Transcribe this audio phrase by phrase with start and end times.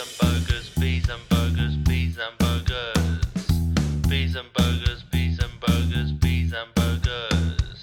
[0.00, 3.18] and burgers, bees and burgers, bees and burgers.
[4.08, 7.82] Bees and burgers, bees and burgers, bees and burgers.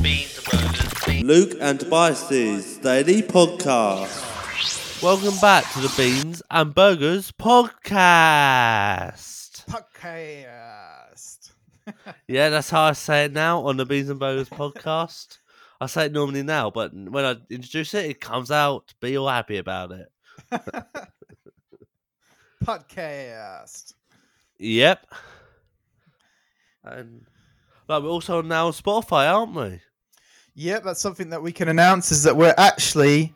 [0.00, 1.24] Beans and burgers, beans.
[1.24, 5.02] Luke and Tobias's Daily Podcast.
[5.02, 8.04] Welcome back to the Beans and Burgers podcast.
[9.66, 11.50] Podcast.
[12.28, 15.38] Yeah, that's how I say it now on the Beans and Burgers podcast.
[15.80, 18.92] I say it normally now, but when I introduce it, it comes out.
[19.00, 20.12] Be all happy about it.
[22.68, 23.94] Podcast.
[24.58, 25.06] Yep.
[26.84, 27.24] And
[27.88, 29.80] like we're also now on Spotify, aren't we?
[30.54, 33.34] Yep, that's something that we can announce is that we're actually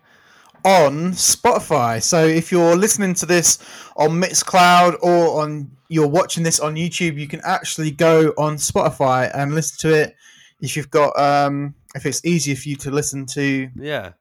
[0.66, 2.02] on Spotify.
[2.02, 3.58] So if you're listening to this
[3.96, 9.30] on Mixcloud or on you're watching this on YouTube, you can actually go on Spotify
[9.34, 10.14] and listen to it.
[10.60, 14.12] If you've got um if it's easier for you to listen to Yeah.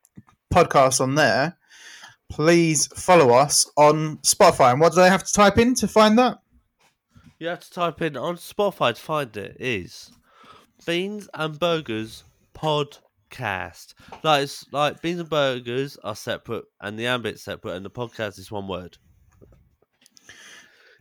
[0.54, 1.58] podcasts on there,
[2.32, 4.72] please follow us on Spotify.
[4.72, 6.40] And what do they have to type in to find that?
[7.40, 9.58] You have to type in on Spotify to find it.
[9.60, 10.12] Is
[10.86, 12.24] Beans and Burgers
[12.56, 13.94] podcast.
[14.24, 18.40] Like it's like Beans and Burgers are separate, and the ambit's separate, and the podcast
[18.40, 18.98] is one word.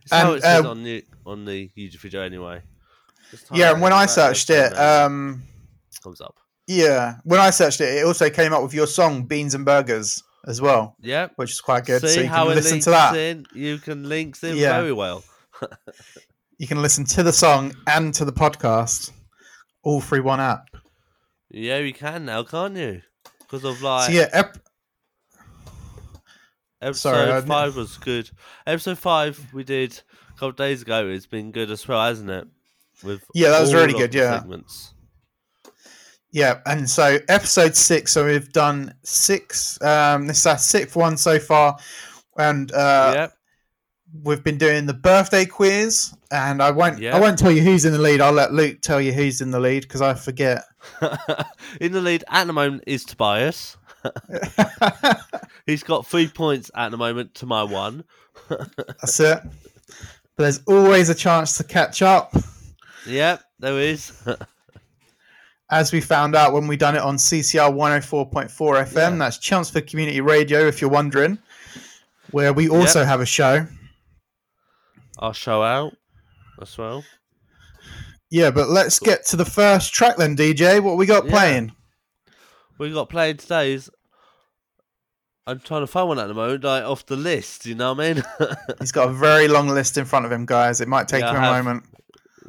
[0.03, 2.61] It's how And, it says uh, on the on the YouTube video anyway.
[3.53, 5.43] Yeah, and when I searched it, um
[6.03, 6.37] comes up.
[6.67, 10.23] Yeah, when I searched it, it also came up with your song "Beans and Burgers"
[10.47, 11.33] as well, Yep.
[11.35, 12.01] which is quite good.
[12.01, 13.15] See so you how can listen to that.
[13.15, 13.45] in.
[13.53, 14.79] You can link in Yeah.
[14.79, 15.23] very well.
[16.57, 19.09] You can listen to the song and to the podcast,
[19.81, 20.69] all through one app.
[21.49, 23.01] Yeah, you can now, can't you?
[23.39, 24.59] Because of like so yeah, ep-
[26.81, 28.29] Episode Sorry, five was good.
[28.67, 31.07] Episode five we did a couple of days ago.
[31.07, 32.47] It's been good as well, hasn't it?
[33.03, 34.39] With Yeah, that was really good, yeah.
[34.39, 34.93] segments.
[36.31, 38.13] Yeah, and so episode six.
[38.13, 39.81] So we've done six.
[39.81, 41.77] Um, this is our sixth one so far,
[42.37, 43.33] and uh, yep.
[44.23, 46.13] we've been doing the birthday quiz.
[46.31, 47.17] And I won't, Yeah.
[47.17, 48.21] I won't tell you who's in the lead.
[48.21, 50.63] I'll let Luke tell you who's in the lead because I forget.
[51.81, 53.75] in the lead at the moment is Tobias.
[55.65, 58.05] He's got three points at the moment to my one.
[58.49, 59.39] That's it.
[60.37, 62.33] But there's always a chance to catch up.
[63.05, 64.13] Yep, there is.
[65.71, 68.93] As we found out when we done it on CCR 104.4 FM.
[68.93, 69.09] Yeah.
[69.17, 71.37] That's Chelmsford Community Radio, if you're wondering,
[72.31, 73.65] where we also have a show.
[75.19, 75.93] I'll show out
[76.61, 77.03] as well.
[78.29, 80.81] Yeah, but let's get to the first track then, DJ.
[80.81, 81.31] What we got Yeah.
[81.31, 81.71] playing?
[82.77, 83.89] We got playing today's.
[85.47, 87.65] I'm trying to find one at the moment, like off the list.
[87.65, 88.23] You know what I mean?
[88.79, 90.81] He's got a very long list in front of him, guys.
[90.81, 91.65] It might take Yeah, him a have.
[91.65, 91.85] moment.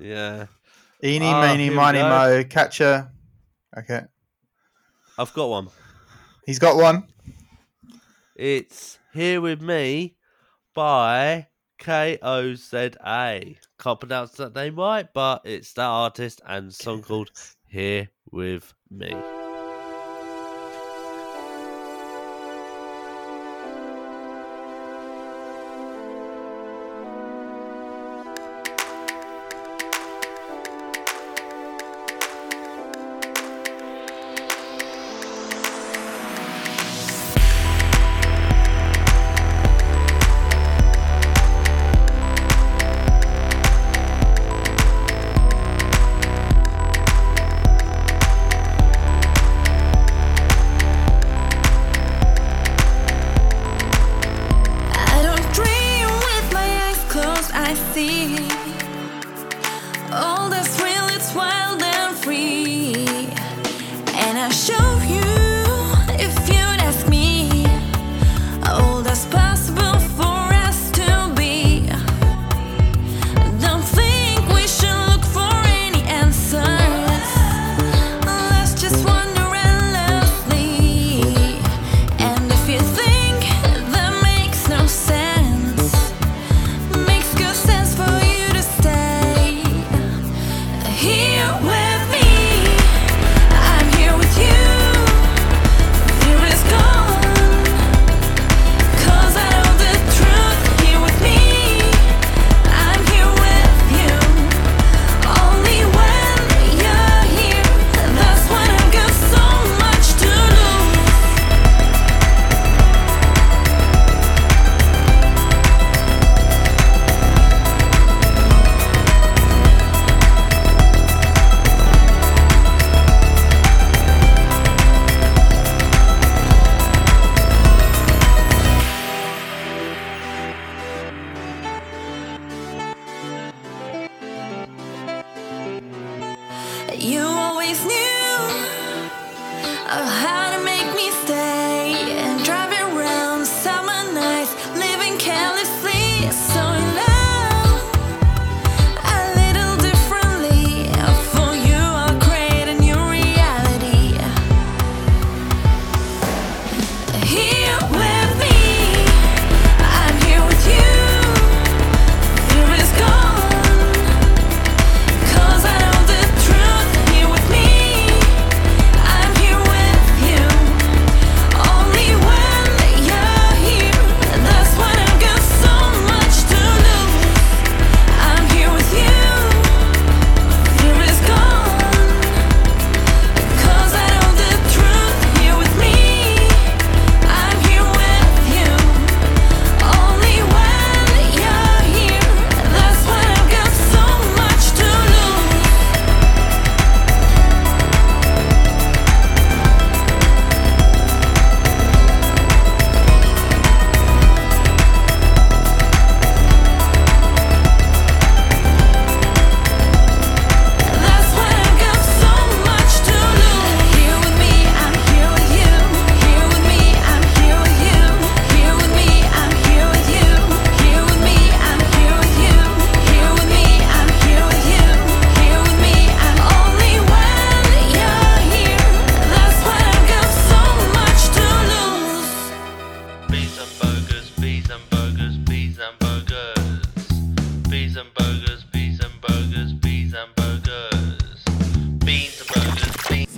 [0.01, 0.47] yeah,
[1.05, 3.11] Eeny, Ah, meeny, miny, mo, catcher.
[3.77, 4.03] Okay.
[5.19, 5.69] I've got one.
[6.47, 7.09] He's got one.
[8.37, 10.17] It's Here With Me
[10.75, 11.49] by
[11.79, 13.57] K O Z A.
[13.81, 17.31] Can't pronounce that name right, but it's that artist and song called
[17.67, 19.13] Here With Me.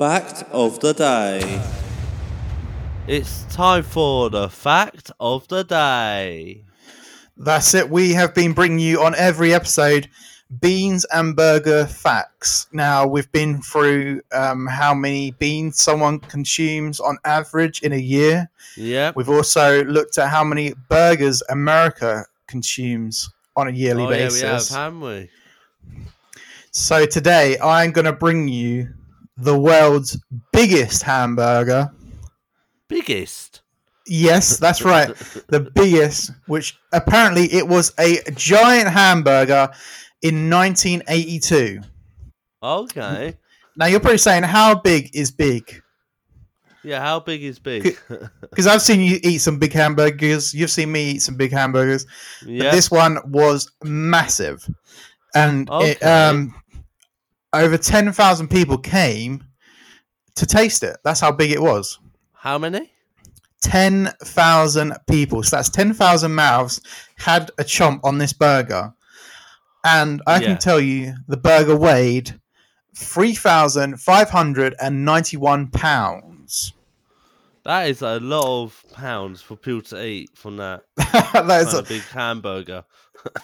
[0.05, 1.62] Fact of the day.
[3.06, 6.62] It's time for the fact of the day.
[7.39, 7.89] That's it.
[7.89, 10.11] We have been bringing you on every episode
[10.61, 12.67] beans and burger facts.
[12.71, 18.50] Now, we've been through um, how many beans someone consumes on average in a year.
[18.77, 19.17] Yep.
[19.17, 24.43] We've also looked at how many burgers America consumes on a yearly oh, yeah, basis.
[24.43, 25.31] we have, haven't we?
[26.73, 28.93] So today I'm going to bring you
[29.37, 30.19] the world's
[30.53, 31.91] biggest hamburger.
[32.89, 33.63] Biggest.
[34.07, 35.09] Yes, that's right.
[35.49, 39.71] The biggest, which apparently it was a giant hamburger
[40.23, 41.81] in 1982.
[42.63, 43.37] Okay.
[43.77, 45.83] Now you're probably saying, how big is big?
[46.85, 47.99] Yeah, how big is big?
[48.43, 50.53] Because I've seen you eat some big hamburgers.
[50.53, 52.07] You've seen me eat some big hamburgers.
[52.43, 52.71] But yeah.
[52.71, 54.69] this one was massive,
[55.35, 56.55] and it, um,
[57.55, 59.45] over ten thousand people came
[60.37, 60.97] to taste it.
[61.05, 61.99] That's how big it was.
[62.33, 62.91] How many?
[63.62, 65.43] Ten thousand people.
[65.43, 66.81] So that's ten thousand mouths
[67.17, 68.93] had a chomp on this burger,
[69.85, 70.47] and I Yeah.
[70.49, 72.39] can tell you the burger weighed
[72.97, 76.34] three thousand five hundred and ninety-one pounds.
[77.64, 81.82] That is a lot of pounds for people to eat from that that is a
[81.82, 82.84] big hamburger.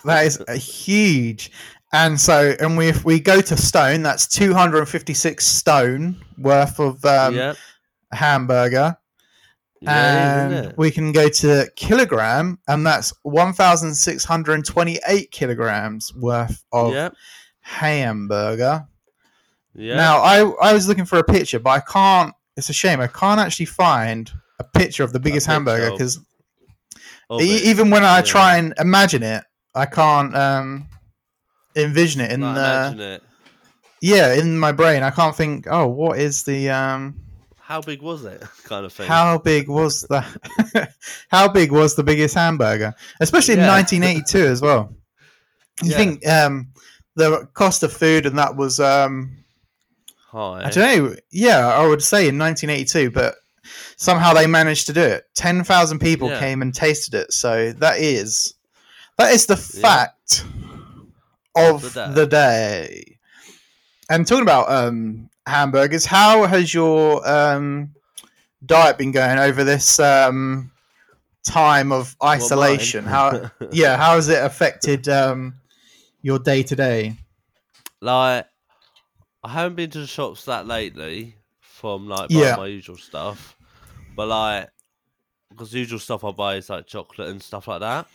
[0.04, 1.50] That is a huge.
[1.94, 7.34] And so, and we if we go to stone, that's 256 stone worth of um,
[7.34, 7.56] yep.
[8.12, 8.98] hamburger.
[9.80, 17.14] Yeah, and we can go to kilogram, and that's 1,628 kilograms worth of Yep.
[17.60, 18.86] hamburger.
[19.74, 19.96] Yeah.
[19.96, 22.34] Now, I, I was looking for a picture, but I can't.
[22.60, 23.00] It's a shame.
[23.00, 26.20] I can't actually find a picture of the biggest hamburger because
[27.40, 28.22] E- even when I yeah.
[28.22, 30.88] try and imagine it, I can't um,
[31.76, 33.22] envision it in the it.
[34.02, 35.02] yeah in my brain.
[35.02, 35.66] I can't think.
[35.70, 37.16] Oh, what is the um?
[37.58, 38.42] How big was it?
[38.64, 39.06] Kind of thing.
[39.06, 40.20] How big was the
[41.28, 42.92] how big was the biggest hamburger?
[43.20, 43.74] Especially in Yeah.
[43.76, 44.92] 1982 as well.
[45.82, 45.96] You Yeah.
[45.96, 46.72] think um,
[47.14, 49.39] the cost of food and that was um,
[50.30, 50.62] High.
[50.66, 51.16] I don't know.
[51.32, 53.34] Yeah, I would say in 1982, but
[53.96, 55.24] somehow they managed to do it.
[55.34, 56.38] 10,000 people Yeah.
[56.38, 57.32] came and tasted it.
[57.32, 58.54] So that is
[59.18, 60.44] that is the fact
[61.56, 62.12] of Of the day.
[62.14, 63.18] the day.
[64.08, 67.94] And talking about um, hamburgers, how has your um,
[68.64, 70.70] diet been going over this um,
[71.44, 73.04] time of isolation?
[73.04, 73.12] mine.
[73.12, 75.54] how yeah, how has it affected um,
[76.22, 77.16] your day to day?
[78.02, 78.46] like
[79.42, 82.56] I haven't been to the shops that lately from like Yeah.
[82.56, 83.56] my usual stuff,
[84.16, 84.70] but like
[85.50, 88.06] because usual stuff I buy is like chocolate and stuff like that,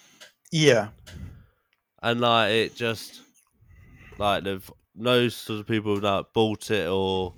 [0.51, 0.89] Yeah,
[2.01, 3.21] and like it just
[4.17, 7.33] like they've most of the people that bought it or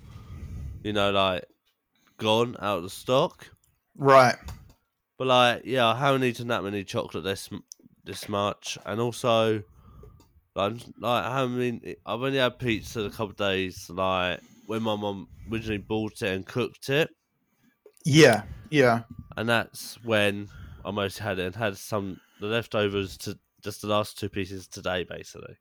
[0.84, 1.46] you know like
[2.18, 3.48] gone out of stock.
[3.96, 4.36] right.
[5.18, 7.50] But like, yeah, I haven't eaten that many chocolate this
[8.04, 9.64] this much, and also
[10.58, 11.86] like, like I haven't.
[12.06, 13.90] I've only had pizza a couple of days.
[13.90, 17.10] Like when my mom originally bought it and cooked it,
[18.04, 19.04] Yeah, yeah.
[19.38, 20.50] and that's when
[20.84, 24.68] I mostly had it and had some the leftovers to just the last two pieces
[24.68, 25.56] today, basically.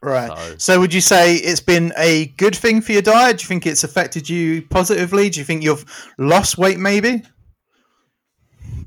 [0.00, 0.28] Right.
[0.28, 3.38] So So would you say it's been a good thing for your diet?
[3.38, 5.28] Do you think it's affected you positively?
[5.30, 5.84] Do you think you've
[6.18, 7.22] lost weight maybe?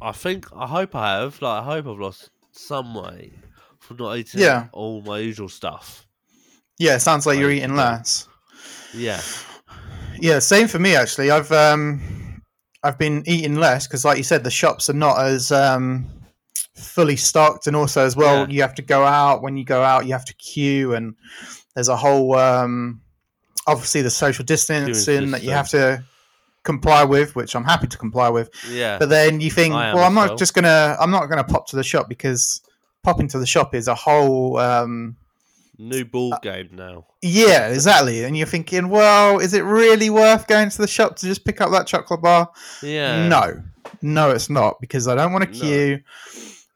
[0.01, 1.41] I think I hope I have.
[1.41, 3.33] Like I hope I've lost some weight
[3.99, 4.67] not eating Yeah.
[4.71, 6.05] all my usual stuff.
[6.77, 8.27] Yeah, it sounds like you're eating less.
[8.93, 9.21] Yeah,
[10.19, 11.31] Yeah, same for me actually.
[11.31, 12.41] I've um
[12.83, 16.07] I've been eating less because like you said the shops are not as um
[16.75, 18.47] fully stocked and also as well Yeah.
[18.53, 21.15] you have to go out when you go out you have to queue and
[21.75, 23.01] there's a whole um
[23.67, 26.03] obviously the social distancing that you have to
[26.63, 28.97] comply with which I'm happy to comply with yeah.
[28.99, 31.75] But then you think, I well, I'm not just gonna, I'm not gonna pop to
[31.75, 32.61] the shop because
[33.03, 35.15] popping to the shop is a whole, um,
[35.77, 37.07] New ball game now.
[37.23, 38.23] yeah, exactly.
[38.23, 41.59] And you're thinking, well, is it really worth going to the shop to just pick
[41.59, 42.51] up that chocolate bar?
[42.83, 43.27] Yeah.
[43.27, 43.63] No,
[44.03, 45.59] no, it's not because I don't want to No.
[45.59, 45.99] queue,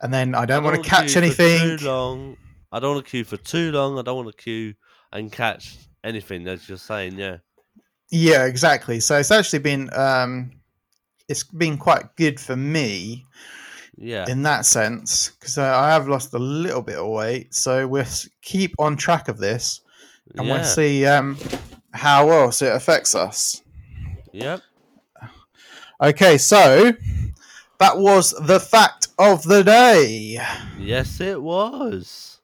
[0.02, 1.78] and then I don't, want to catch anything.
[1.78, 2.38] Too long.
[2.72, 4.00] I don't want to queue for too long.
[4.00, 4.74] I don't want to queue
[5.14, 6.48] and catch anything.
[6.48, 7.38] As you're saying, yeah.
[8.10, 9.00] Yeah, exactly.
[9.00, 10.52] So it's actually been, um,
[11.30, 13.24] it's been quite good for me
[13.98, 14.26] Yeah.
[14.28, 17.54] in that sense because I have lost a little bit of weight.
[17.54, 18.06] So we'll
[18.42, 19.82] keep on track of this.
[20.36, 20.54] and yeah.
[20.54, 21.38] we'll see um,
[21.94, 23.62] how else it affects us.
[24.34, 24.62] Yep.
[26.02, 26.92] Okay, so
[27.80, 30.38] that was the fact of the day.
[30.78, 32.42] Yes, it was.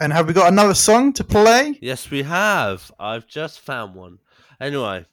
[0.00, 1.78] And have we got another song to play?
[1.82, 2.90] Yes, we have.
[2.98, 4.18] I've just found one.
[4.60, 5.04] Anyway,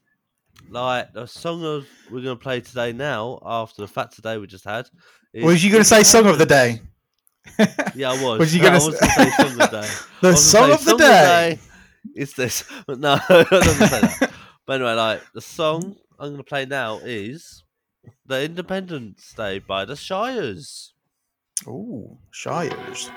[0.70, 4.64] like the song of we're gonna play today now after the fact today we just
[4.66, 4.88] had.
[5.36, 6.82] Is Was you going to say song of the day?
[7.96, 8.40] Yeah, I was.
[8.40, 9.90] Was you gonna I was s- gonna say song of the day.
[10.22, 11.60] The song of the day.
[12.16, 12.64] It's this.
[12.88, 14.32] No, I don't say that.
[14.66, 17.64] But anyway, like the song I'm gonna play now is
[18.26, 20.94] "The Independence Day" by the Shires.
[21.68, 23.10] Oh, Shires.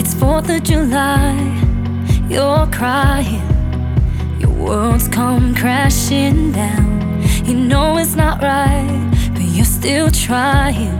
[0.00, 1.32] It's 4th of July,
[2.28, 3.46] you're crying.
[4.40, 6.89] Your world's come crashing down.
[7.50, 10.96] You know it's not right, but you're still trying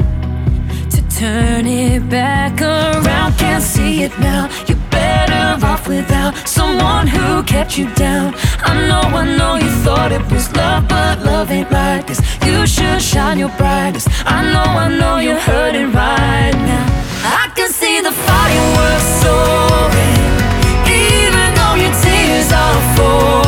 [0.91, 3.39] to turn it back around.
[3.39, 4.51] Can't see it now.
[4.67, 8.35] You're better off without someone who kept you down.
[8.65, 12.21] I know, I know you thought it was love, but love ain't like this.
[12.45, 14.09] You should shine your brightest.
[14.27, 16.87] I know, I know you're hurting right now.
[17.43, 20.35] I can see the fireworks soaring,
[21.07, 23.40] even though your tears are falling.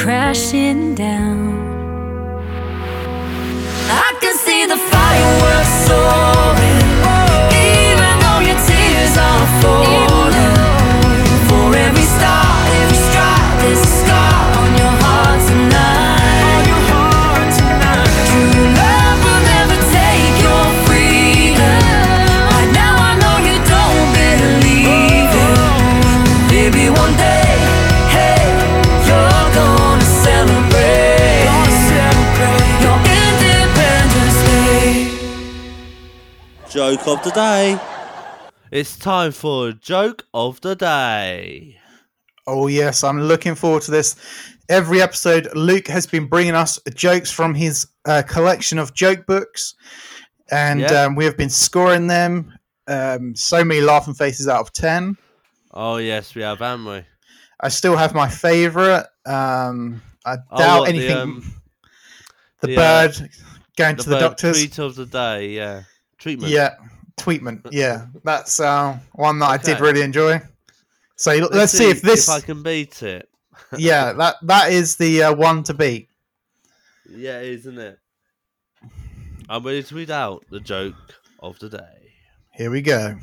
[0.00, 1.60] Crashing down.
[3.90, 6.80] I can see the fireworks soaring.
[7.68, 9.89] Even though your tears are falling.
[36.70, 37.78] Joke of the day.
[38.70, 41.76] It's time for joke of the day.
[42.46, 44.14] Oh yes, I'm looking forward to this.
[44.68, 49.74] Every episode, Luke has been bringing us jokes from his uh, collection of joke books,
[50.52, 51.04] and Yeah.
[51.04, 52.56] um, we have been scoring them.
[52.86, 55.16] Um, so many laughing faces out of ten.
[55.72, 57.02] Oh yes, we have, haven't we?
[57.60, 59.06] I still have my favorite.
[59.26, 61.16] Um, I Oh, doubt what, the, anything.
[61.16, 61.54] um,
[62.60, 62.76] The, the, uh,
[63.08, 63.30] bird
[63.76, 64.56] going to the bird doctors.
[64.58, 65.82] Tweet of the day, yeah.
[66.20, 66.52] Treatment.
[66.52, 66.74] Yeah,
[67.18, 67.66] treatment.
[67.70, 70.40] Yeah, that's uh, one that I did really enjoy.
[71.16, 72.28] So let's, see, if this.
[72.28, 73.28] If I can beat it.
[73.76, 76.08] yeah, that that is the uh, one to beat.
[77.10, 77.98] Yeah, isn't it?
[79.48, 80.94] I'm ready to read out the joke
[81.40, 82.12] of the day.
[82.52, 83.16] Here we go.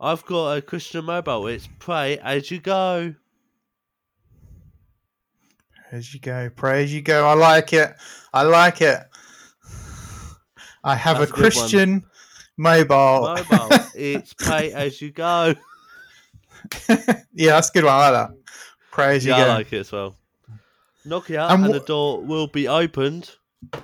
[0.00, 1.46] I've got a Christian mobile.
[1.46, 3.14] It's pray as you go.
[5.92, 7.26] As you go, pray as you go.
[7.26, 7.94] I like it.
[8.32, 8.98] I like it.
[10.84, 11.36] I have That's a a.
[11.36, 12.04] Christian
[12.56, 13.34] mobile.
[13.34, 13.68] Mobile.
[13.94, 15.54] it's pay as you go.
[16.88, 16.96] yeah,
[17.34, 17.92] that's a good one.
[17.94, 18.36] I like that.
[18.90, 19.50] Pray as you Yeah, go.
[19.50, 20.16] I like it as well.
[21.06, 23.30] Nokia And and, wha- the door will be opened.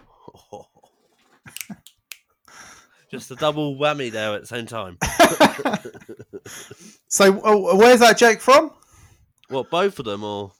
[3.11, 4.99] Just a double whammy there at the same time.
[7.09, 8.71] so, oh, where's that joke from?
[9.49, 10.53] what, both of them or?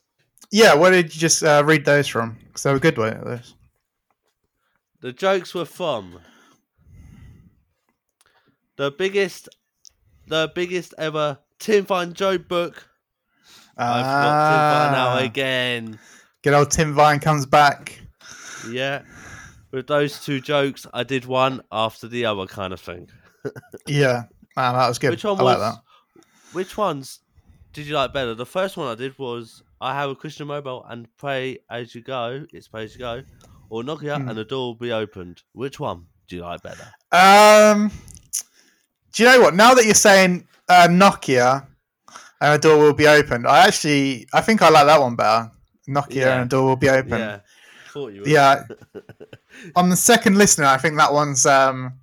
[0.51, 2.39] Yeah, where did you just uh, read those from?
[2.47, 3.55] Because they were good ones.
[5.01, 6.19] The jokes were from
[8.77, 9.49] the biggest,
[10.27, 12.89] the biggest ever Tim Vine joke book.
[13.77, 15.99] I've got Tim Vine Ah, out again.
[16.43, 18.01] Good old Tim Vine comes back.
[18.71, 19.03] Yeah.
[19.71, 23.09] With those two jokes, I did one after the other kind of thing.
[23.87, 24.25] Yeah,
[24.57, 25.11] man, that was good.
[25.11, 25.59] Which one I was?
[25.59, 25.83] like that.
[26.53, 27.21] Which ones
[27.73, 28.35] did you like better?
[28.35, 32.03] The first one I did was I have a Christian mobile and pray as you
[32.03, 32.45] go.
[32.53, 33.23] It's pray as you go,
[33.71, 34.29] or Nokia Hmm.
[34.29, 35.43] and the door will be opened.
[35.53, 36.87] Which one do you like better?
[37.13, 37.91] Um,
[39.13, 39.55] do you know what?
[39.55, 41.67] Now that you're saying uh, Nokia
[42.41, 45.51] and a door will be opened, I actually I think I like that one better.
[45.89, 46.35] Nokia Yeah.
[46.41, 47.19] and a door will be open.
[47.19, 47.41] Yeah,
[47.91, 48.23] thought you.
[48.27, 48.65] Yeah.
[49.77, 51.95] On the second listener, I think that one's um,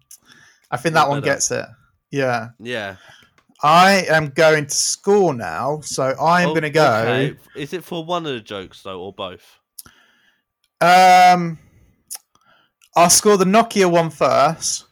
[0.71, 1.33] I think that one better.
[1.33, 1.65] gets it.
[2.11, 2.49] Yeah.
[2.59, 2.95] yeah.
[3.63, 6.85] I am going to school now, so I'm Oh, going to go.
[6.85, 7.37] okay.
[7.55, 9.43] Is it for one of the jokes though, or both?
[10.85, 11.57] Um,
[12.95, 14.85] I'll score the Nokia one first,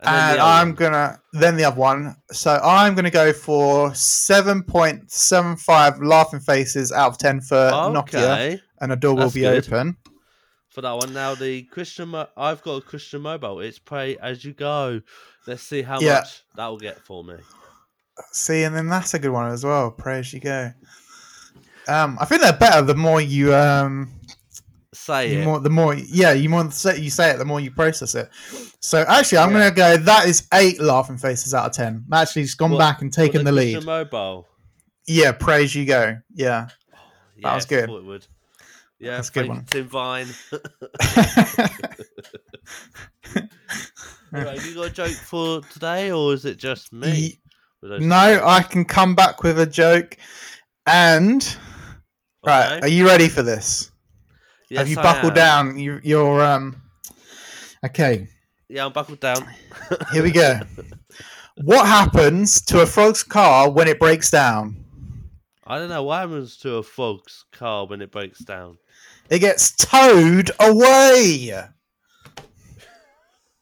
[0.00, 0.74] and, the I'm one.
[0.76, 2.16] gonna then the other one.
[2.30, 7.56] So I'm gonna go for seven point seven five laughing faces out of ten for
[7.56, 9.66] Nokia, and a door will be good.
[9.66, 9.96] open.
[10.70, 11.12] for that one.
[11.12, 13.58] Now the Christian, mo- I've got a Christian mobile.
[13.60, 15.00] It's pray as you go.
[15.46, 16.14] Let's see how Yeah.
[16.20, 17.34] much that will get for me.
[18.32, 19.90] See, and then that's a good one as well.
[19.90, 20.72] Pray as you go.
[21.88, 24.12] Um, I think they're better the more you um,
[25.04, 25.44] Say you it.
[25.44, 28.28] more the more yeah you more you say it the more you process it.
[28.80, 29.70] So actually, I'm Yeah.
[29.70, 29.96] gonna go.
[30.04, 32.04] That is eight laughing faces out of ten.
[32.06, 33.84] I'm actually just gone What- back and taken the, lead.
[33.84, 34.46] Mobile.
[35.06, 36.18] Yeah, praise you go.
[36.34, 36.68] Yeah.
[36.92, 36.98] Oh,
[37.36, 37.88] yeah, was good.
[38.98, 39.64] Yeah, That's good one.
[39.64, 40.26] Tim Vine.
[44.32, 47.40] Alright, have you got a joke for today, or is it just me?
[47.82, 47.98] No,
[48.34, 48.44] jokes?
[48.46, 50.16] I can come back with a joke.
[50.86, 51.56] And
[52.46, 53.89] right, are you ready for this?
[54.70, 55.76] Yes, Have you buckled down?
[55.76, 56.80] You, you're um.
[57.84, 58.28] Okay,
[58.68, 59.44] Yeah, I'm buckled down.
[60.12, 60.60] here we go.
[61.56, 64.76] what happens to a frog's car when it breaks down?
[65.66, 68.78] I don't know what happens to a fog's car when it breaks down.
[69.28, 71.52] It gets towed away.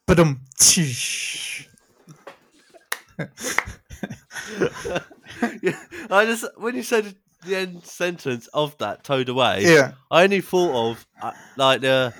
[0.06, 0.40] But um.
[6.10, 7.14] I just when you said
[7.46, 9.92] the end sentence of that towed away, Yeah.
[10.10, 12.12] I only thought of uh, like the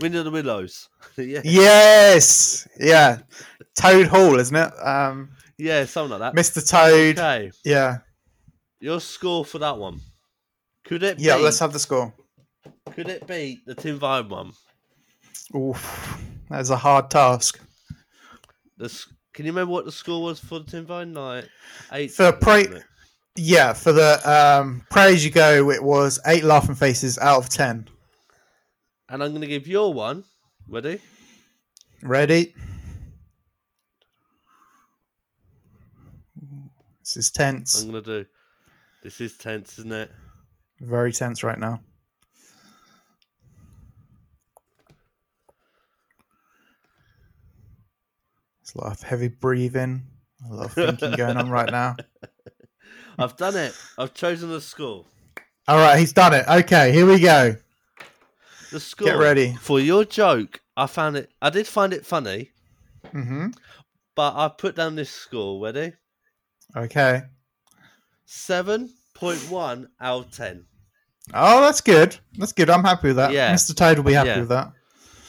[0.00, 0.88] Wind of the Willows.
[1.16, 2.66] yeah, Yes.
[2.78, 3.18] Yeah.
[3.74, 4.72] Toad Hall, isn't it?
[4.84, 6.40] Um, yeah, something like that.
[6.40, 6.66] Mr.
[6.68, 7.18] Toad.
[7.18, 7.98] Okay, Yeah.
[8.80, 10.00] your score for that one.
[10.84, 11.18] Could it?
[11.20, 11.36] Yeah.
[11.36, 12.12] be, Let's have the score.
[12.94, 14.52] Could it be the Tim Vine one?
[15.54, 16.18] Oof,
[16.50, 17.60] that is a hard task.
[18.78, 18.88] The,
[19.32, 21.12] can you remember what the score was for the Tim Vine?
[21.12, 21.46] night?
[21.92, 22.10] eight.
[22.10, 22.84] For something, pra- wasn't it?
[23.36, 27.88] Yeah, for the um, praise you go, it was eight laughing faces out of ten.
[29.08, 30.24] And I'm going to give your one.
[30.68, 31.00] Ready?
[32.02, 32.54] Ready?
[37.00, 37.82] This is tense.
[37.82, 38.28] I'm going to do.
[39.02, 40.10] This is tense, isn't it?
[40.80, 41.80] Very tense right now.
[48.60, 50.06] There's a lot of heavy breathing,
[50.48, 51.96] a lot of thinking going on right now.
[53.18, 53.74] I've done it.
[53.98, 55.04] I've chosen the score.
[55.68, 56.46] All right, he's done it.
[56.48, 57.56] Okay, here we go.
[58.70, 59.16] The score.
[59.18, 59.52] ready.
[59.60, 60.60] for your joke.
[60.76, 61.30] I found it.
[61.42, 62.50] I did find it funny,
[63.10, 63.48] hmm
[64.14, 65.62] but I put down this score.
[65.62, 65.92] Ready?
[66.76, 67.22] Okay.
[68.24, 70.64] Seven point one out of ten.
[71.34, 72.16] Oh, that's good.
[72.38, 72.70] That's good.
[72.70, 73.32] I'm happy with that.
[73.32, 73.52] Yeah.
[73.54, 73.76] Mr.
[73.76, 74.40] Toad will be happy Yeah.
[74.40, 74.72] with that.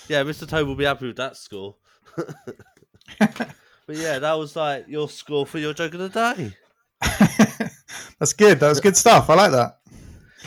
[0.07, 0.47] Yeah, Mr.
[0.47, 1.75] Toad will be happy with that score.
[3.19, 3.55] but
[3.89, 6.55] yeah, that was like your score for your joke of the day.
[8.23, 8.57] That's good.
[8.61, 9.29] That was good stuff.
[9.29, 9.79] I like that.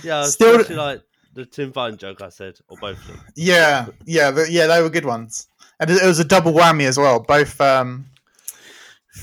[0.03, 1.03] Yeah, Still- like
[1.35, 3.21] the Tim Vine joke I said, or both of them.
[3.35, 4.67] Yeah, yeah, th- yeah.
[4.67, 7.21] They were good ones, and it was a double whammy as well.
[7.21, 8.07] Both um,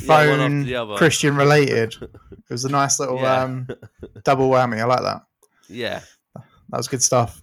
[0.02, 0.96] Yeah, phone other.
[0.96, 1.96] Christian related.
[2.02, 3.42] It was a nice little Yeah.
[3.44, 3.68] um,
[4.24, 4.80] double whammy.
[4.80, 5.24] I like that.
[5.68, 6.02] Yeah.
[6.36, 7.42] That was good stuff.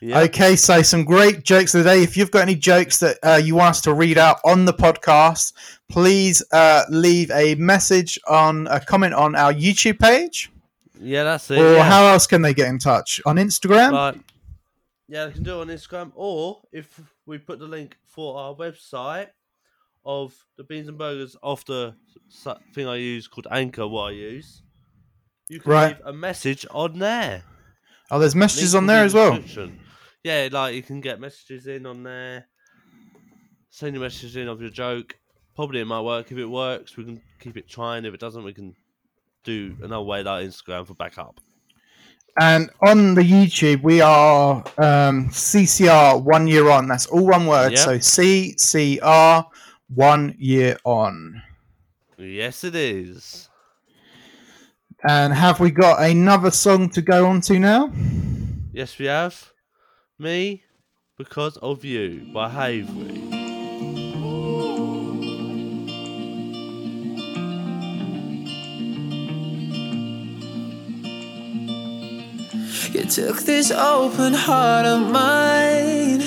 [0.00, 0.20] Yeah.
[0.20, 2.02] Okay, so some great jokes of the day.
[2.02, 4.72] If you've got any jokes that uh, you want us to read out on the
[4.72, 5.52] podcast,
[5.88, 10.50] please uh, leave a message on a comment on our YouTube page.
[11.00, 11.58] Yeah, that's it.
[11.58, 11.82] or yeah.
[11.82, 13.20] how else can they get in touch?
[13.26, 13.92] On Instagram?
[13.92, 14.16] Like,
[15.08, 18.54] yeah, they can do it on Instagram, or if we put the link for our
[18.54, 19.28] website
[20.04, 21.94] of the beans and burgers off the
[22.74, 24.62] thing I use called Anchor, what I use,
[25.48, 25.96] you can Right.
[25.96, 27.42] leave a message on there.
[28.10, 29.40] oh, there's messages Link on there as well.
[30.24, 32.46] Yeah, like you can get messages in on there.
[33.70, 35.16] Send your messages in of your joke.
[35.54, 36.30] Probably it might work.
[36.32, 38.04] If it works, we can keep it trying.
[38.04, 38.74] If it doesn't, we can
[39.44, 41.40] do another way like Instagram for backup.
[42.40, 46.86] And on the YouTube, we are um, CCR one year on.
[46.86, 47.72] That's all one word.
[47.72, 47.78] Yep.
[47.78, 49.44] So CCR
[49.92, 51.42] one year on.
[52.16, 53.48] Yes, it is.
[55.08, 57.92] And have we got another song to go on to now?
[58.72, 59.52] Yes, we have.
[60.20, 60.64] Me,
[61.16, 63.22] because of you, by Havery.
[72.92, 76.20] You took this open heart of mine,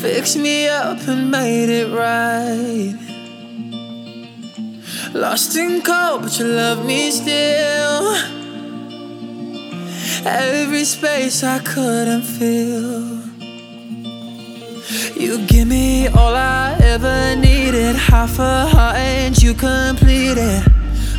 [0.00, 2.94] fixed me up and made it right.
[5.12, 8.39] Lost in cold, but you love me still.
[10.24, 13.20] Every space I couldn't fill.
[15.16, 20.62] You give me all I ever needed, half a heart and you completed.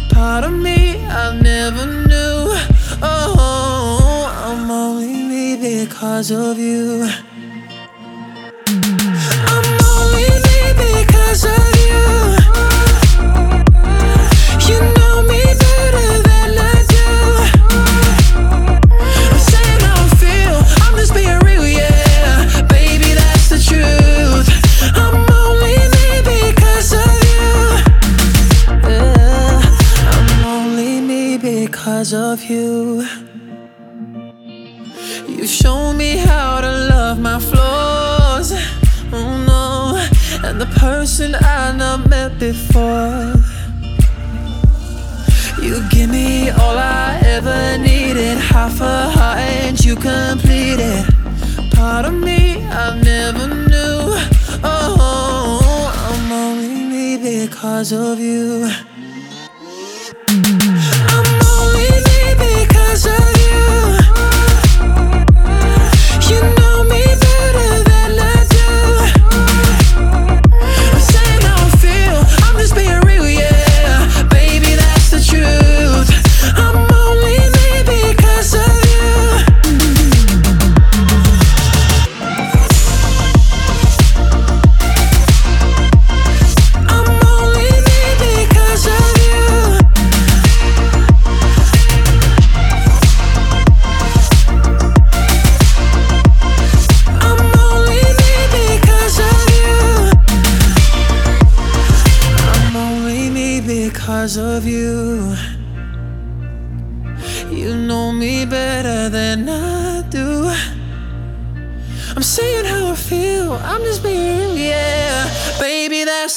[0.09, 2.53] Part of me I never knew.
[3.01, 7.09] Oh, I'm only me because of you.
[9.47, 9.65] I'm
[9.97, 11.80] only me because of you.
[11.80, 11.80] You
[42.51, 43.33] before.
[45.63, 51.05] You give me all I ever needed, half a heart and you completed.
[51.71, 53.99] Part of me I never knew.
[54.63, 58.90] Oh, I'm only me because of you.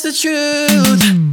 [0.03, 1.24] The truth.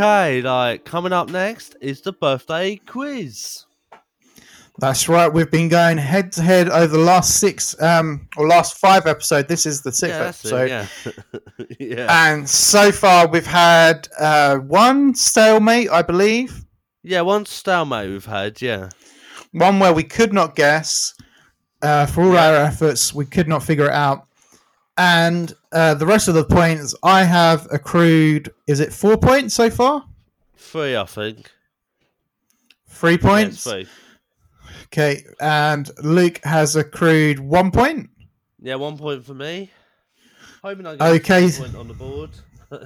[0.00, 3.66] Okay, like coming up next is the birthday quiz.
[4.78, 5.30] That's right.
[5.30, 9.48] We've been going head to head over the last six um or last five episodes.
[9.48, 10.70] This is the sixth yeah, episode.
[10.70, 11.38] it.
[11.78, 16.64] Yeah, yeah, And so far we've had uh, one stalemate, I believe.
[17.02, 17.20] yeah.
[17.20, 18.62] One stalemate we've had.
[18.62, 18.88] Yeah,
[19.52, 21.12] One where we could not guess.
[21.82, 24.28] Uh, for all our efforts, we could not figure it out.
[25.00, 28.52] And uh, the rest of the points, I have accrued.
[28.68, 30.04] Is it four points so far?
[30.58, 31.50] three, I think.
[32.86, 33.54] Three points.
[33.54, 33.88] it's three.
[34.92, 38.10] Okay, and Luke has accrued one point.
[38.60, 39.70] Yeah, one point for me.
[40.62, 41.46] Hoping I get Okay.
[41.48, 42.30] a point on the board.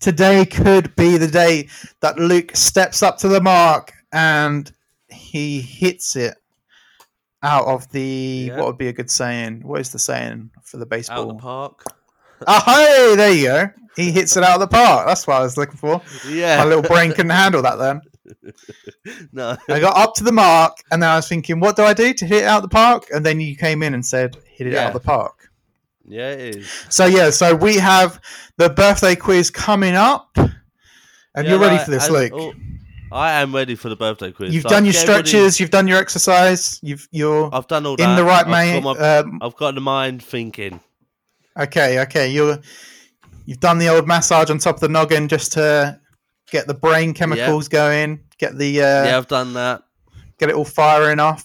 [0.00, 1.68] Today could be the day
[2.00, 4.70] that Luke steps up to the mark and
[5.08, 6.36] he hits it
[7.42, 8.48] out of the.
[8.48, 8.56] Yeah.
[8.56, 9.62] What would be a good saying?
[9.62, 11.30] What is the saying for the baseball?
[11.30, 11.36] Out baseball?
[11.36, 11.84] the park.
[12.46, 13.70] Oh, hey, there you go.
[13.96, 15.06] He hits it out of the park.
[15.06, 16.00] That's what I was looking for.
[16.28, 18.00] Yeah, My little brain couldn't handle that then.
[19.32, 19.56] no.
[19.68, 22.14] I got up to the mark and then I was thinking, what do I do
[22.14, 23.06] to hit it out of the park?
[23.12, 25.50] And then you came in and said, hit it out of the park.
[26.06, 26.86] Yeah, it is.
[26.88, 28.20] So, yeah, so we have
[28.56, 30.30] the birthday quiz coming up.
[30.36, 30.52] And
[31.34, 32.54] Yeah, you're ready like, for this, as Luke?
[33.12, 34.54] I am ready for the birthday quiz.
[34.54, 35.60] You've Like, done your stretches.
[35.60, 36.78] You've done your exercise.
[36.82, 38.08] You've you're I've done all that.
[38.10, 38.82] in the right I've mate.
[38.82, 40.80] got my- Um, I've got the mind thinking.
[41.58, 42.28] okay, okay.
[42.30, 42.58] You're
[43.46, 45.98] you've done the old massage on top of the noggin just to
[46.50, 49.82] get the brain chemicals going, get the uh, yeah, I've done that.
[50.38, 51.44] get it all firing off.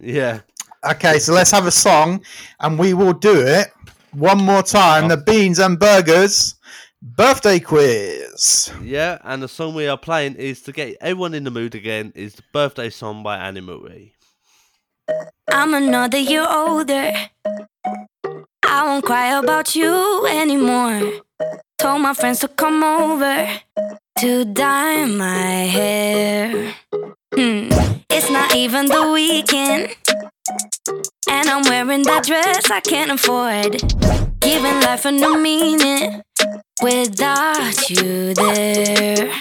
[0.00, 0.40] Yeah.
[0.84, 2.22] Okay, so let's have a song,
[2.60, 3.68] and we will do it
[4.12, 5.04] one more time.
[5.04, 5.08] Oh.
[5.08, 6.56] The Beans and Burgers
[7.04, 8.72] birthday quiz.
[8.82, 12.12] Yeah, and the song we are playing is to get everyone in the mood again.
[12.14, 14.14] Is the birthday song by Anne-Marie.
[15.50, 17.12] I'm another year older.
[18.66, 21.20] I won't cry about you anymore.
[21.78, 23.48] Told my friends to come over
[24.18, 26.74] to dye my hair.
[27.34, 27.68] Hmm.
[28.08, 29.94] It's not even the weekend.
[31.28, 33.82] And I'm wearing that dress I can't afford.
[34.40, 36.22] Giving life a new meaning
[36.82, 39.32] without you there.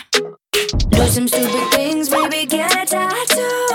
[0.89, 3.72] Do some stupid things, maybe get a tattoo.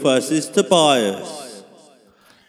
[0.00, 1.62] Versus Tobias.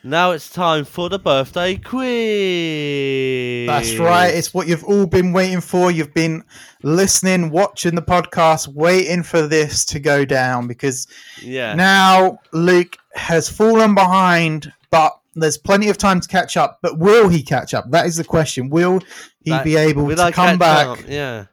[0.03, 3.67] Now it's time for the birthday quiz.
[3.67, 4.29] That's right.
[4.33, 5.91] It's what you've all been waiting for.
[5.91, 6.43] You've been
[6.81, 11.05] listening, watching the podcast, waiting for this to go down because
[11.41, 11.75] Yeah.
[11.75, 16.79] now Luke has fallen behind, but there's plenty of time to catch up.
[16.81, 17.91] But will he catch up?
[17.91, 18.69] That is the question.
[18.69, 19.01] Will
[19.43, 20.87] he That- be able to I come back?
[20.87, 20.99] up?
[21.07, 21.45] Yeah.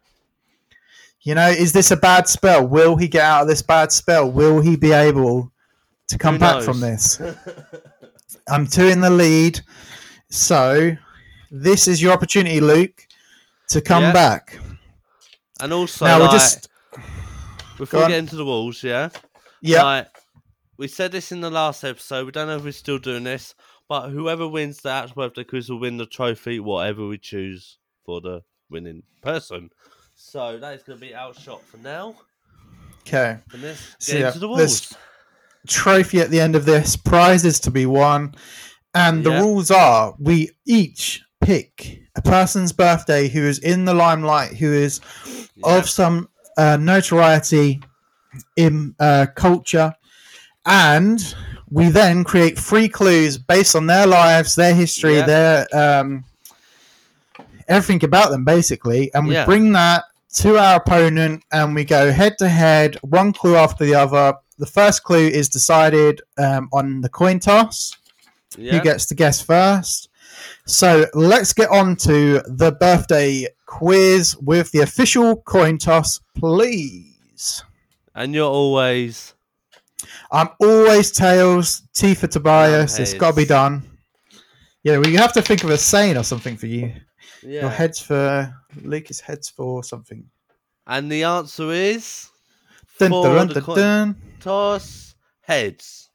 [1.21, 2.67] You know, is this a bad spell?
[2.67, 4.31] Will he get out of this bad spell?
[4.31, 5.53] Will he be able
[6.09, 7.21] to come Who back from this?
[8.49, 9.61] I'm two in the lead.
[10.31, 10.93] So
[11.51, 13.07] this is your opportunity, Luke,
[13.69, 14.13] to come Yeah.
[14.13, 14.59] back.
[15.61, 16.69] And also, now we're just
[17.79, 19.09] before we get into the walls, yeah.
[19.61, 19.83] yeah.
[19.83, 20.09] Like,
[20.77, 22.27] we said this in the last episode.
[22.27, 23.55] We don't know if we're still doing this,
[23.89, 28.21] but whoever wins the actual birthday quiz will win the trophy, whatever we choose for
[28.21, 29.71] the winning person.
[30.15, 32.15] So that is going to be our shot for now.
[33.01, 33.39] Okay.
[33.53, 34.97] And let's get So, yeah, into the this- rules.
[35.69, 38.35] Trophy at the end of this, prizes to be won.
[38.95, 39.41] And the Yeah.
[39.41, 45.01] rules are we each pick a person's birthday who is in the limelight, who is
[45.55, 45.77] Yeah.
[45.79, 47.81] of some uh, notoriety
[48.57, 49.93] in uh, culture,
[50.67, 51.35] and
[51.71, 55.27] we then create three clues based on their lives, their history, Yeah.
[55.27, 55.67] their
[56.01, 56.25] um,
[57.69, 59.45] everything about them, basically, and we Yeah.
[59.45, 60.05] bring that
[60.35, 64.35] to our opponent, and we go head to head, one clue after the other.
[64.59, 67.97] The first clue is decided um, on the coin toss.
[68.57, 68.73] Yeah.
[68.73, 70.09] Who gets to guess first?
[70.67, 77.63] So let's get on to the birthday quiz with the official coin toss, please.
[78.15, 79.35] and you're always
[80.31, 82.99] I'm always tails, T for Tobias.
[82.99, 83.83] It's got to be done.
[84.83, 86.93] Yeah, we have to think of a saying or something for you.
[87.43, 87.63] yeah.
[87.63, 90.25] Your heads for Lucas, heads for something.
[90.87, 92.31] And the answer is
[92.99, 94.17] Dun, dun, the dun, coin- dun.
[94.41, 96.11] Toss heads.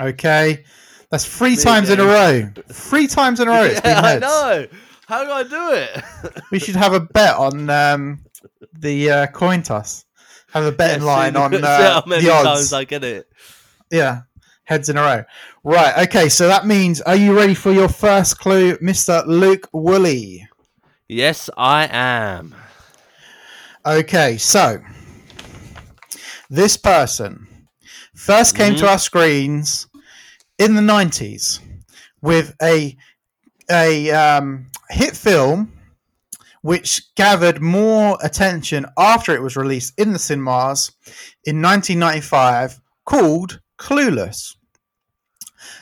[0.00, 0.64] Okay,
[1.10, 2.50] that's three Me times in a row.
[2.68, 3.64] Three times in a row.
[3.64, 4.66] It's been Yeah, I know.
[5.06, 6.42] How do I do it?
[6.50, 8.20] We should have a bet on um,
[8.72, 10.04] the uh, coin toss.
[10.52, 12.72] Have a betting Yeah, line on uh, the odds.
[12.72, 13.28] I get it.
[13.90, 14.22] Yeah,
[14.64, 15.24] heads in a row.
[15.62, 16.08] Right.
[16.08, 16.28] Okay.
[16.28, 20.48] So that means, are you ready for your first clue, Mister Luke Woolley?
[21.08, 22.54] Yes, I am.
[23.84, 24.38] Okay.
[24.38, 24.80] So
[26.50, 27.46] this person
[28.14, 28.88] first came to Mhm.
[28.88, 29.86] our screens
[30.58, 31.60] in the nineties
[32.20, 32.96] with a
[33.70, 35.72] a um, hit film
[36.60, 40.90] which gathered more attention after it was released in the cinemas
[41.44, 44.54] in 1995 called Clueless.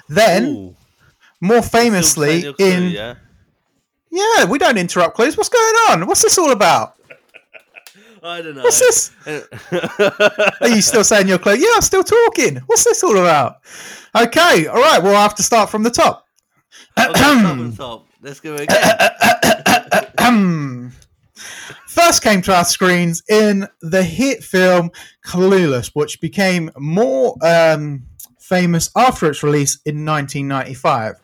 [0.08, 0.76] Then, Ooh.
[1.40, 3.14] more famously, clue, in yeah.
[4.10, 5.36] yeah, we don't interrupt clues.
[5.36, 6.06] What's going on?
[6.06, 6.96] What's this all about?
[8.22, 8.62] I don't know.
[8.62, 9.10] What's this?
[10.60, 11.54] Are you still saying your clue?
[11.54, 12.56] Yeah, I'm still talking.
[12.66, 13.56] What's this all about?
[14.16, 15.02] Okay, all right.
[15.02, 16.26] Well, I have to start from the top.
[16.98, 18.06] Okay, top top.
[18.20, 18.78] Let's go again.
[21.88, 24.90] First came to our screens in the hit film
[25.26, 28.04] Clueless, which became more um,
[28.38, 31.16] famous after its release in 1995.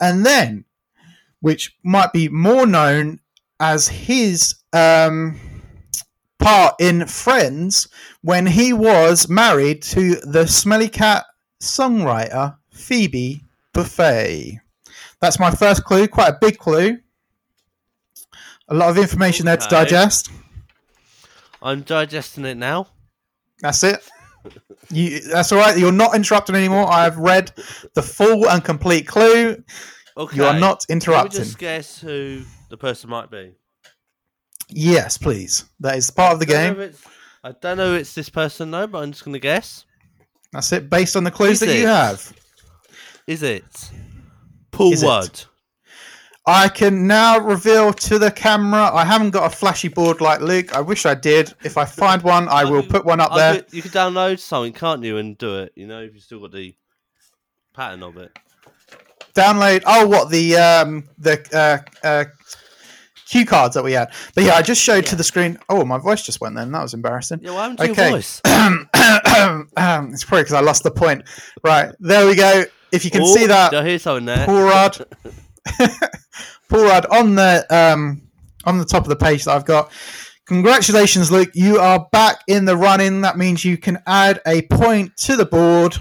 [0.00, 0.66] And then,
[1.40, 3.20] which might be more known
[3.58, 5.40] as his um,
[6.44, 7.88] part in Friends
[8.20, 11.24] when he was married to the Smelly Cat
[11.62, 14.58] songwriter Phoebe Buffay.
[15.22, 16.98] That's my first clue, quite a big clue.
[18.68, 20.30] A lot of information there to digest.
[21.62, 22.88] I'm digesting it now.
[23.60, 24.06] That's it.
[24.90, 25.78] You, that's all right.
[25.78, 26.86] You're not interrupting anymore.
[26.92, 27.52] I have read
[27.94, 29.64] the full and complete clue.
[30.14, 30.36] Okay.
[30.36, 31.40] You are not Can we interrupting.
[31.40, 33.54] just guess who the person might be?
[34.68, 35.64] Yes, please.
[35.80, 36.92] That is part of the game.
[37.42, 39.84] I don't know if it's this person though, but I'm just gonna guess.
[40.52, 40.88] That's it.
[40.88, 42.32] Based on the clues Is that you have,
[43.26, 43.90] Is it
[44.70, 45.46] Paul Is it?
[46.46, 48.90] I can now reveal to the camera.
[48.94, 50.74] I haven't got a flashy board like Luke.
[50.74, 51.54] I wish I did.
[51.64, 53.62] If I find one, I will put one up I there.
[53.62, 55.72] could- you could download something, can't you, and do it?
[55.74, 56.74] You know, if you still got the
[57.72, 58.36] pattern of it.
[59.34, 59.82] Download.
[59.86, 62.24] Oh, what the um the uh, uh,
[63.28, 64.12] cue cards that we had.
[64.34, 65.58] But yeah, I just showed to the screen.
[65.68, 66.72] Oh, my voice just went then.
[66.72, 67.40] That was embarrassing.
[67.42, 68.10] Yeah, what happened to Okay.
[68.10, 68.40] voice?
[68.44, 71.22] it's probably because I lost the point.
[71.62, 72.64] Right there we go.
[72.92, 74.46] If you can Oh, see that, hear something there?
[74.46, 75.06] Paul Rudd,
[76.68, 78.22] Paul Rudd on the um
[78.64, 79.90] on the top of the page that I've got.
[80.46, 81.50] Congratulations, Luke.
[81.54, 83.22] You are back in the running.
[83.22, 85.96] That means you can add a point to the board.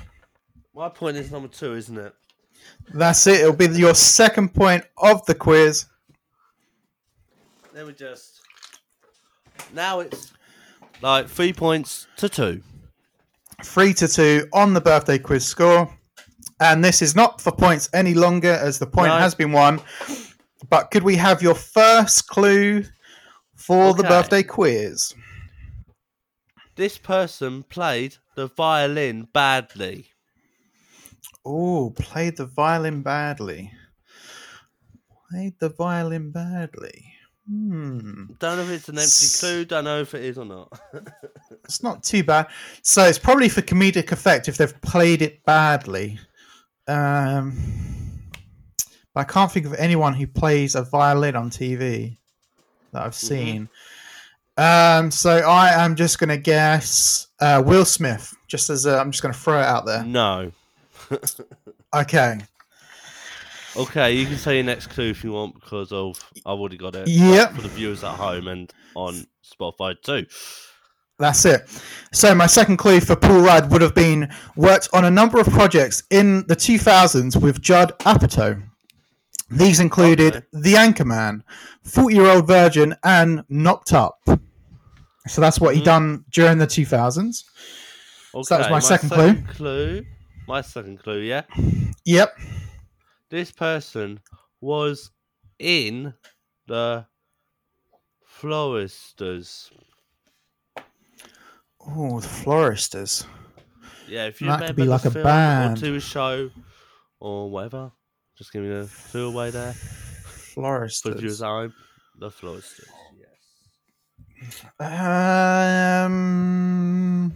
[0.75, 2.13] My point is number two, isn't it?
[2.93, 3.39] That's it.
[3.41, 5.85] It'll be your second point of the quiz.
[7.73, 8.41] Let me just.
[9.73, 10.31] Now it's
[11.01, 12.61] like three points to two.
[13.63, 15.89] Three to two on the birthday quiz score.
[16.59, 19.17] And this is not for points any longer as the point No.
[19.17, 19.81] has been won.
[20.69, 22.85] But could we have your first clue
[23.55, 24.09] for the Okay.
[24.09, 25.13] birthday quiz?
[26.75, 30.09] This person played the violin badly.
[31.45, 33.71] Oh, played the violin badly.
[35.29, 37.12] Played the violin badly.
[37.49, 38.25] Hmm.
[38.39, 39.65] Don't know if it's an empty S- clue.
[39.65, 40.79] Don't know if it is or not.
[41.65, 42.47] It's not too bad.
[42.81, 46.19] So it's probably for comedic effect if they've played it badly.
[46.89, 47.53] Um,
[49.13, 52.17] but I can't think of anyone who plays a violin on TV
[52.91, 53.69] that I've seen.
[54.57, 58.35] Um, so I am just going to guess uh, Will Smith.
[58.47, 60.03] Just as i I'm just going to throw it out there.
[60.03, 60.51] no.
[61.93, 62.39] Okay.
[63.75, 66.95] Okay, you can say your next clue if you want because of I've already got
[66.95, 67.07] it.
[67.07, 67.53] Yep.
[67.55, 70.25] For the viewers at home and on Spotify too.
[71.19, 71.69] That's it.
[72.11, 75.47] So my second clue for Paul Rudd would have been worked on a number of
[75.47, 78.61] projects in the 2000s with Judd Apatow.
[79.49, 80.45] These included Okay.
[80.53, 81.41] The Anchorman,
[81.83, 84.19] 40 Year Old Virgin, and Knocked Up.
[85.27, 85.85] So that's what he Mhm.
[85.85, 87.43] done during the 2000s.
[88.35, 89.41] Okay, that was my second clue.
[89.55, 90.05] clue
[90.47, 91.43] my second clue, yeah?
[92.05, 92.35] Yep.
[93.33, 94.19] This person
[94.61, 95.09] was
[95.57, 96.13] in
[96.67, 97.07] the
[98.39, 99.71] Floristers.
[101.81, 103.25] Oh, the Floristers.
[104.07, 105.81] Yeah, if you That remember could be like a band.
[105.81, 106.51] or TV show
[107.19, 107.91] or whatever,
[108.37, 109.73] just give me the feel away there.
[109.73, 111.39] For your Floristers.
[111.39, 111.73] time,
[112.19, 112.85] the Floristers.
[113.17, 114.63] Yes.
[116.05, 117.33] Um,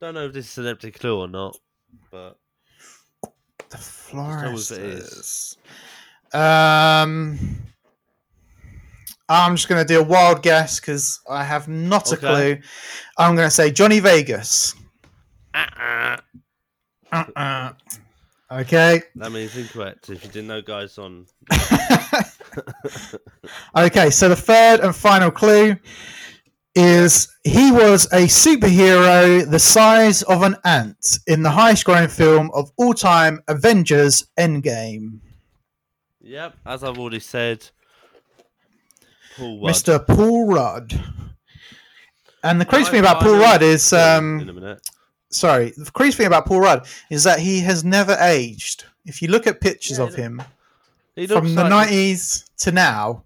[0.00, 1.56] Don't know if this is an empty clue or not,
[2.10, 2.38] but
[3.76, 5.56] the tell us if it Floristers.
[6.34, 7.38] Um,
[9.28, 12.58] I'm just going to do a wild guess because I have not a clue.
[13.16, 14.74] I'm going to say Johnny Vegas.
[15.54, 16.16] uh-uh.
[17.12, 17.72] Uh-uh.
[18.52, 19.02] Okay.
[19.16, 20.10] that means incorrect.
[20.10, 21.26] If you didn't know, guys, on
[23.76, 25.76] Okay, so the third and final clue
[26.74, 32.50] is he was a superhero the size of an ant in the highest growing film
[32.52, 35.20] of all time, Avengers Endgame.
[36.20, 37.68] Yep, as I've already said,
[39.36, 39.74] Paul Rudd.
[39.74, 40.06] Mr.
[40.06, 41.00] Paul Rudd.
[42.42, 44.80] And the crazy thing about Paul Rudd is, um, in a minute.
[45.30, 48.84] sorry, the crazy thing about Paul Rudd is that he has never aged.
[49.06, 50.42] If you look at pictures Yeah, of him
[51.28, 53.24] from the 90s to now,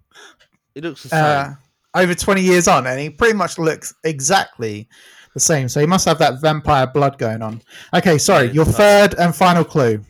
[0.73, 1.21] He looks the same.
[1.21, 1.53] uh,
[1.93, 4.87] over 20 years on, and he pretty much looks exactly
[5.33, 5.69] the same.
[5.69, 7.61] So he must have that vampire blood going on.
[7.93, 10.03] Okay, sorry, your third and final clue.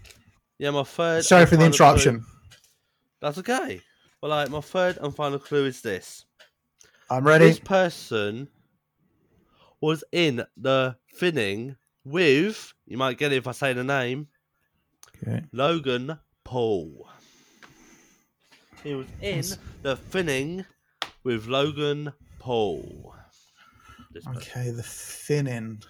[0.57, 1.23] yeah, my third.
[1.25, 2.25] Sorry for the final clue- interruption.
[3.21, 3.81] That's okay.
[4.21, 6.25] Well, like my third and final clue is this:
[7.09, 7.45] I'm ready.
[7.45, 8.47] this person
[9.81, 11.75] was in the Thinning
[12.05, 12.73] with.
[12.85, 14.27] You might get it if I say the name.
[15.21, 15.43] Okay.
[15.51, 17.07] Logan Paul.
[18.83, 19.43] He was in
[19.81, 20.65] the Thinning
[21.29, 23.13] with Logan Paul.
[24.37, 25.83] Okay, the thinning.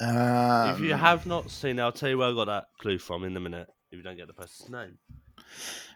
[0.00, 2.98] Um, If you have not seen it, I'll tell you where I got that clue
[2.98, 3.68] from in a minute.
[3.92, 4.98] If you don't get the person's name,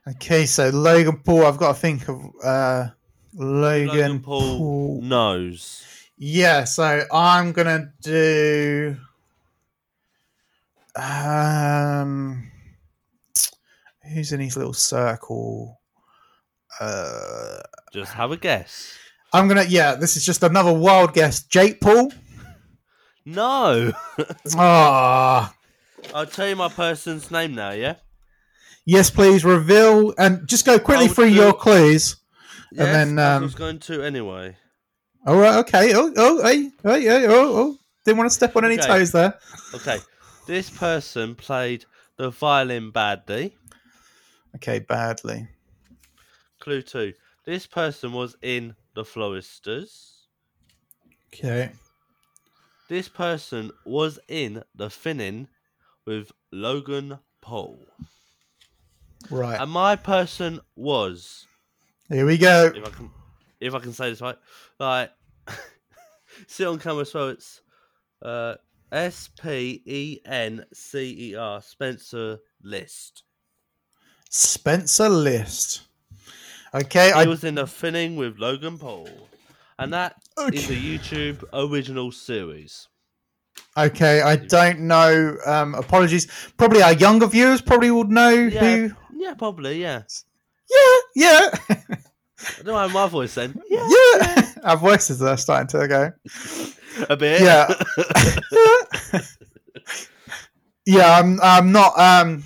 [0.08, 2.90] Okay, so Logan Paul, I've got to think of uh,
[3.34, 5.00] Logan, Logan Paul, Paul.
[5.02, 5.84] knows.
[6.16, 8.96] Yeah, so I'm gonna do.
[10.94, 12.52] Um,
[14.14, 15.80] who's in his little circle?
[16.80, 17.58] Uh,
[17.92, 18.96] Just have a guess.
[19.32, 19.64] I'm gonna.
[19.68, 21.42] Yeah, this is just another wild guess.
[21.44, 22.12] Jake Paul.
[23.24, 23.92] No,
[24.56, 25.54] Ah,
[26.12, 27.70] I'll tell you my person's name now.
[27.70, 27.94] Yeah.
[28.84, 32.16] yes, please reveal and just go quickly through do- your clues.
[32.72, 34.56] Yes, then, as I um, was going to anyway.
[35.24, 35.92] All right, okay.
[35.94, 37.76] Oh, oh, hey, hey, hey, oh, oh.
[38.04, 38.88] Didn't want to step on any Okay.
[38.88, 39.38] toes there.
[39.74, 39.98] Okay,
[40.48, 41.84] this person played
[42.16, 43.54] the violin badly.
[44.56, 45.46] Okay, badly.
[46.58, 47.12] Clue two:
[47.44, 50.26] this person was in the Floristers.
[51.34, 51.72] Okay.
[52.88, 55.48] This person was in the Thinning
[56.04, 57.86] with Logan Paul,
[59.30, 59.58] Right.
[59.60, 61.46] and my person was
[62.08, 62.66] Here we go.
[62.74, 63.10] if I can
[63.60, 64.36] if I can say this right,
[64.78, 65.12] like
[66.46, 67.62] sit on camera so it's
[68.20, 68.56] uh
[68.90, 73.22] S P E N C E R Spencer List.
[74.28, 75.82] Spencer List.
[76.74, 79.08] Okay, He I was in the Thinning with Logan Paul.
[79.78, 80.16] And that
[80.52, 82.88] is a YouTube original series.
[83.76, 85.36] okay, I don't know.
[85.44, 86.28] Um, apologies.
[86.56, 88.90] Probably our younger viewers probably would know Yeah, who.
[89.14, 90.02] yeah, probably, yeah.
[90.70, 93.60] Yeah, yeah, I don't have my voice then.
[93.70, 94.52] Yeah, yeah.
[94.64, 96.12] Our voices are starting to go.
[97.10, 97.40] a bit.
[97.42, 97.74] Yeah.
[100.84, 101.40] Yeah, I'm.
[101.42, 102.42] I'm not um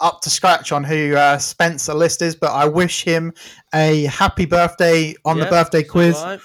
[0.00, 3.32] up to scratch on who uh, Spencer List is, but I wish him
[3.74, 6.16] a happy birthday on the birthday quiz.
[6.16, 6.40] alright.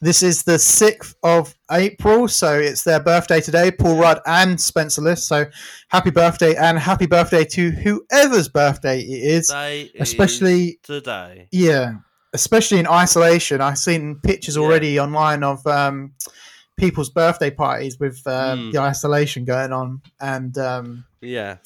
[0.00, 5.00] This is the 6th of April, so it's their birthday today, Paul Rudd and Spencer
[5.00, 5.26] List.
[5.26, 5.46] So
[5.88, 9.46] happy birthday and happy birthday to whoever's birthday it is.
[9.48, 11.48] Today is Especially, today.
[11.50, 11.94] yeah,
[12.34, 13.62] especially in isolation.
[13.62, 14.62] I've seen pictures Yeah.
[14.62, 16.12] already online of um,
[16.76, 18.72] people's birthday parties with um, Mm.
[18.72, 21.56] the isolation going on and um, Yeah.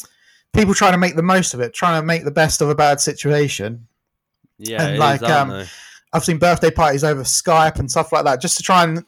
[0.52, 2.76] people trying to make the most of it, trying to make the best of a
[2.76, 3.88] bad situation.
[4.60, 4.82] Yeah.
[4.82, 5.66] And is, like, aren't um.
[6.12, 9.04] I've seen birthday parties over Skype and stuff like that, just to try and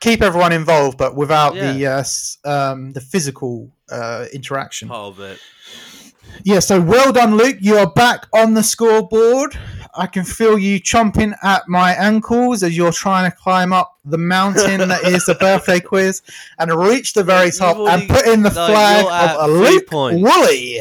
[0.00, 2.04] keep everyone involved, but without the uh,
[2.50, 4.88] um, the physical uh, interaction.
[4.88, 5.38] part of it.
[6.44, 7.56] Yeah, so well done, Luke.
[7.60, 9.58] You are back on the scoreboard.
[9.94, 14.18] I can feel you chomping at my ankles as you're trying to climb up the
[14.18, 16.20] mountain that is the birthday quiz
[16.58, 19.90] and reach the very top already- and put in the no, flag of a Luke.
[19.90, 20.80] Woolley.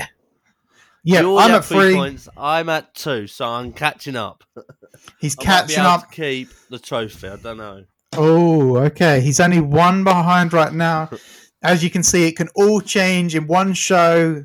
[1.07, 1.93] Yeah, You're I'm at three.
[1.93, 2.27] points.
[2.35, 4.43] I'm at two, so I'm catching up.
[5.19, 6.09] He's I catching up.
[6.09, 7.27] to keep the trophy.
[7.27, 7.85] I don't know.
[8.17, 9.21] Oh, okay.
[9.21, 11.11] He's only one behind right now.
[11.63, 14.43] as you can see, it can all change in one show.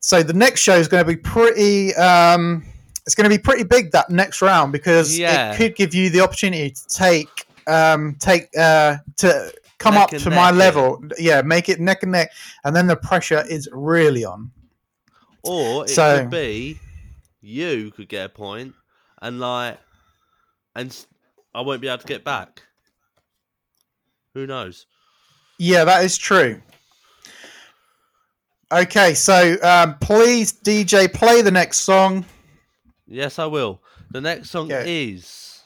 [0.00, 1.94] So the next show is going to be pretty.
[1.94, 2.62] Um,
[3.06, 5.52] it's going to be pretty big that next round because Yeah.
[5.52, 7.28] it could give you the opportunity to take
[7.66, 11.02] um, take uh, to come Neck up to my level.
[11.18, 12.30] Yeah, make it neck and neck,
[12.64, 14.50] and then the pressure is really on.
[15.44, 16.80] Or it So- could be
[17.40, 18.74] you could get a point,
[19.20, 19.78] and like,
[20.74, 21.06] and
[21.54, 22.62] I won't be able to get back.
[24.34, 24.86] Who knows?
[25.58, 26.60] Yeah, that is true.
[28.72, 32.24] Okay, so um, please, DJ, play the next song.
[33.06, 33.80] Yes, I will.
[34.10, 35.12] The next song Okay.
[35.12, 35.60] is.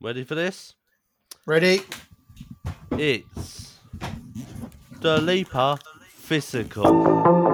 [0.00, 0.74] Ready for this?
[1.46, 1.82] Ready?
[2.92, 3.78] It's.
[5.00, 5.78] Dua Lipa
[6.08, 7.53] Physical.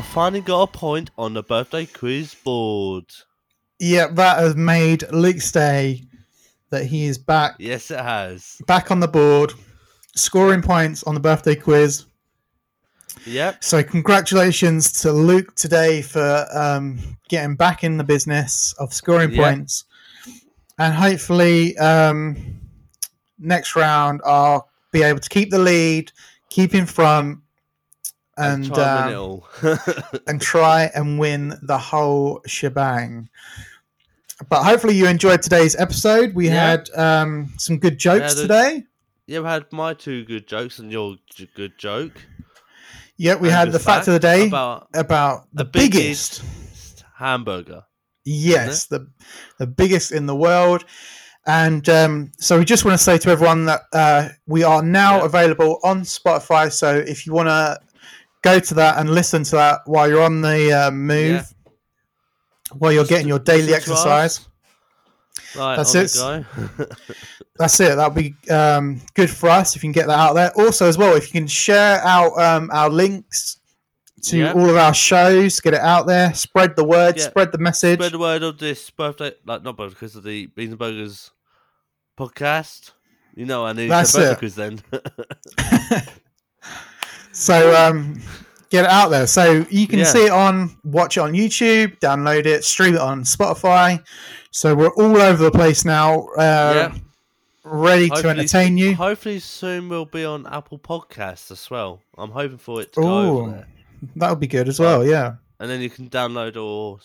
[0.00, 3.04] I finally got a point on the birthday quiz board.
[3.78, 6.04] Yeah, that has made Luke's day
[6.70, 8.56] that he is back Yes, it has.
[8.66, 9.52] back on the board,
[10.16, 12.06] scoring points on the birthday quiz.
[13.26, 13.62] Yep.
[13.62, 16.98] So congratulations to Luke today for um,
[17.28, 19.50] getting back in the business of scoring Yeah.
[19.52, 19.84] points,
[20.78, 22.58] and hopefully um,
[23.38, 26.10] next round I'll be able to keep the lead,
[26.48, 27.40] keep in front,
[28.40, 29.78] and try and win um,
[30.26, 33.28] and try and win the whole shebang.
[34.48, 36.34] But hopefully you enjoyed today's episode.
[36.34, 36.70] We Yeah.
[36.70, 38.84] had um, some good jokes a- today.
[39.26, 41.16] yeah, we had my two good jokes and your
[41.54, 42.24] good joke.
[43.16, 46.40] Yeah, we And had the fact of the day about, about the, the biggest.
[46.42, 47.82] biggest hamburger.
[48.24, 49.08] Yes, the
[49.58, 50.84] the biggest in the world.
[51.46, 55.18] And um, so we just want to say to everyone that uh, we are now
[55.18, 55.24] Yeah.
[55.26, 56.70] available on Spotify.
[56.70, 57.78] So if you want to
[58.42, 61.52] go to that and listen to that while you're on the uh, move,
[62.78, 64.06] while you're getting your daily listen to us.
[64.06, 64.46] exercise.
[65.56, 66.16] Right, That's it.
[67.56, 67.96] That's it.
[67.96, 70.52] That'll be um, good for us if you can get that out there.
[70.56, 73.58] Also, as well, if you can share out um, our links
[74.22, 74.56] to Yep.
[74.56, 77.24] all of our shows, get it out there, spread the word, Yeah.
[77.24, 77.98] spread the message.
[77.98, 81.30] Spread the word of this birthday, like not birthday, because of the Beans and Burgers
[82.18, 82.92] podcast.
[83.34, 84.34] You know, I need That's to it.
[84.34, 84.80] because then.
[87.40, 88.20] So um,
[88.68, 89.26] get it out there.
[89.26, 90.04] So you can Yeah.
[90.04, 94.04] see it on, watch it on YouTube, download it, stream it on Spotify.
[94.50, 96.94] So we're all over the place now, uh, yeah.
[97.64, 98.94] ready to entertain you.
[98.94, 102.02] Hopefully soon we'll be on Apple Podcasts as well.
[102.18, 103.66] I'm hoping for it to go Oh, over there,
[104.16, 105.06] That'll be good as well.
[105.06, 106.98] Yeah, and then you can download or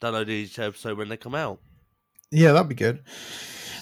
[0.00, 1.60] download each episode when they come out.
[2.30, 3.00] yeah, that'd be good.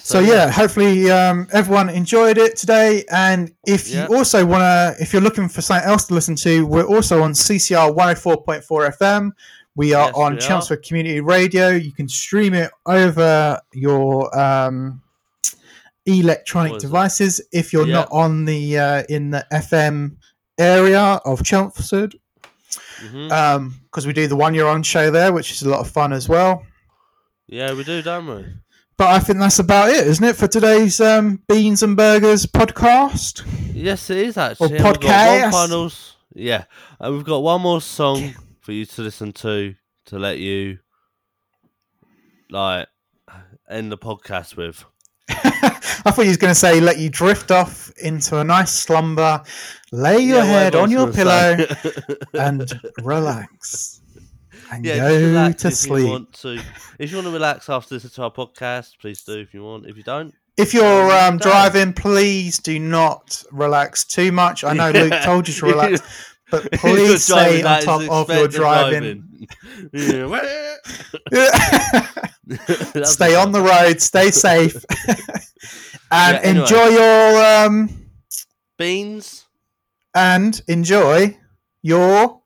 [0.07, 0.51] So, So, yeah, yeah.
[0.51, 3.03] hopefully um, everyone enjoyed it today.
[3.11, 4.07] And if Yeah.
[4.07, 7.21] you also want to, if you're looking for something else to listen to, we're also
[7.23, 9.31] on CCR 104.4 FM.
[9.75, 10.39] We are Yes, on we.
[10.39, 11.71] Chelmsford Community Radio.
[11.71, 15.01] You can stream it over your um,
[16.05, 16.87] electronic is it?
[16.87, 17.93] devices if you're Yeah.
[17.95, 20.15] not on the uh, in the FM
[20.57, 22.15] area of Chelmsford,
[23.01, 26.13] because we do the one year on show there, which is a lot of fun
[26.13, 26.63] as well.
[27.47, 28.45] yeah, we do, don't we?
[28.97, 33.43] But I think that's about it, isn't it, for today's um, Beans and Burgers podcast?
[33.71, 34.79] Yes, it is actually.
[34.79, 35.51] got podcast.
[35.51, 35.91] one
[36.33, 36.63] yeah,
[36.99, 39.75] and we've got one more song for you to listen to
[40.05, 40.79] to let you
[42.49, 42.87] like
[43.69, 44.83] end the podcast with.
[45.29, 49.43] I thought he was going to say, let you drift off into a nice slumber,
[49.91, 51.57] lay your Yeah, head on your pillow,
[52.33, 53.96] and relax.
[54.71, 56.03] And yeah, go to if sleep.
[56.05, 56.61] You want to.
[56.99, 59.39] If you want to relax after to our podcast, please do.
[59.39, 64.31] If you want, if you don't, If you're Um, driving, please do not relax too
[64.31, 64.63] much.
[64.63, 66.01] I know Luke told you to relax,
[66.51, 69.47] but please stay on top of your driving.
[73.03, 74.83] Stay on the road, stay safe,
[76.11, 76.61] and Yeah, anyway.
[76.61, 77.89] enjoy your um,
[78.77, 79.45] beans
[80.15, 81.37] and enjoy
[81.81, 82.41] your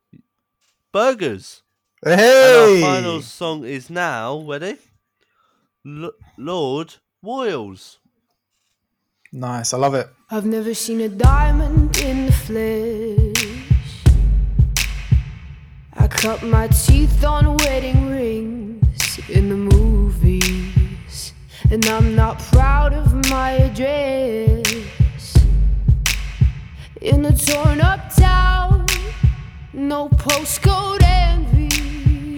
[0.91, 1.60] burgers.
[2.03, 2.81] Hey.
[2.81, 4.75] And our final song is now ready.
[5.85, 7.99] L- Lorde Royals.
[9.31, 10.07] Nice, I love it.
[10.31, 14.03] I've never seen a diamond in the flesh.
[15.93, 21.33] I cut my teeth on wedding rings in the movies.
[21.69, 25.37] And I'm not proud of my address.
[26.99, 28.87] In a torn up town,
[29.73, 31.90] no postcode envy.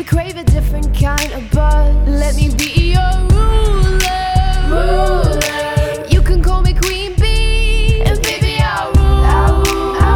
[0.00, 1.94] We crave a different kind of buzz.
[2.08, 4.80] Let me be your ruler.
[6.08, 8.94] You can call me Queen Bee, and baby I'll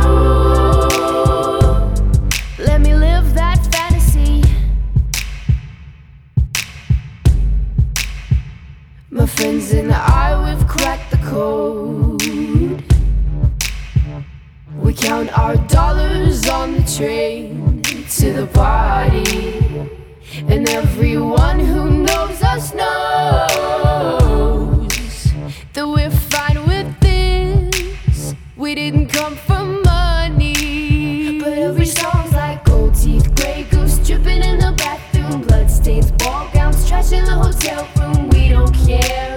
[0.07, 0.32] rule.
[2.59, 4.43] Let me live that fantasy.
[9.11, 12.22] My friends and I, we've cracked the code.
[14.82, 17.74] We count our dollars on the train
[18.09, 19.61] to the party.
[20.48, 24.05] And everyone who knows us knows
[25.72, 28.34] that we're fine with this.
[28.57, 31.40] We didn't come for money.
[31.40, 36.86] But every song's like gold teeth, grey goose dripping in the bathroom, bloodstains, ball gowns,
[36.88, 38.28] trash in the hotel room.
[38.30, 39.34] We don't care.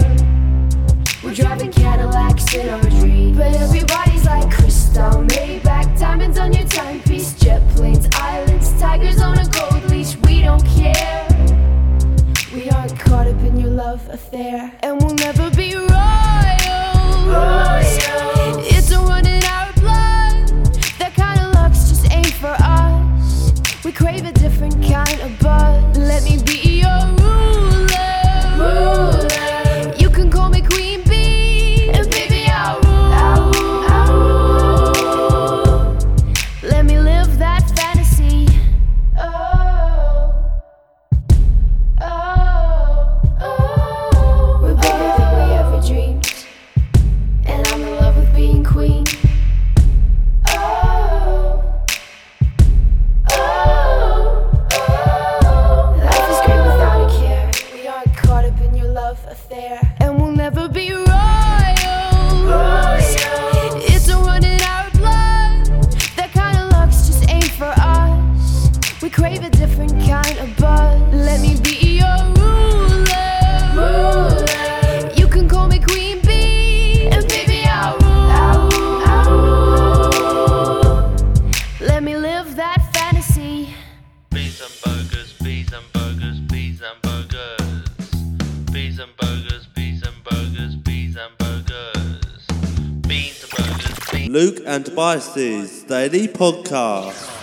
[94.98, 97.37] Tobias's Daily Podcast.